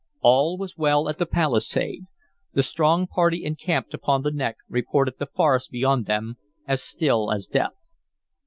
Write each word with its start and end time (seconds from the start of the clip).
All 0.21 0.57
was 0.57 0.75
well 0.79 1.07
at 1.09 1.19
the 1.19 1.27
palisade; 1.27 2.07
the 2.53 2.63
strong 2.63 3.05
party 3.05 3.43
encamped 3.45 3.93
upon 3.93 4.23
the 4.23 4.31
neck 4.31 4.57
reported 4.67 5.19
the 5.19 5.27
forest 5.27 5.69
beyond 5.69 6.07
them 6.07 6.37
as 6.67 6.81
still 6.81 7.31
as 7.31 7.45
death. 7.45 7.91